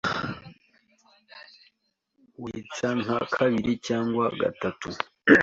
[2.41, 4.87] Witsa nka kabiri cyangwa gatatu,